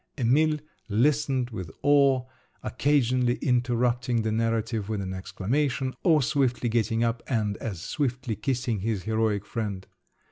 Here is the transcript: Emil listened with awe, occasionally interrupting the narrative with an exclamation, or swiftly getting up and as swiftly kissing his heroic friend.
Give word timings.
Emil 0.17 0.57
listened 0.89 1.51
with 1.51 1.69
awe, 1.83 2.25
occasionally 2.63 3.35
interrupting 3.35 4.23
the 4.23 4.31
narrative 4.31 4.89
with 4.89 4.99
an 4.99 5.13
exclamation, 5.13 5.93
or 6.03 6.23
swiftly 6.23 6.69
getting 6.69 7.03
up 7.03 7.21
and 7.27 7.55
as 7.57 7.81
swiftly 7.83 8.35
kissing 8.35 8.79
his 8.79 9.03
heroic 9.03 9.45
friend. 9.45 9.85